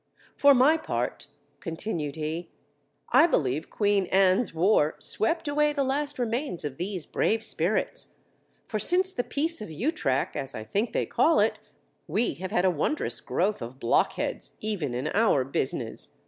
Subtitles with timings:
[0.35, 1.27] For my part_,
[1.59, 2.49] continued he,
[3.13, 8.15] _I believe Queen Anne's war swept away the last remains of these brave spirits;
[8.67, 11.59] for since the Peace of Utrac (as I think they call it)
[12.07, 16.17] we have had a wondrous growth of blockheads, even in our business.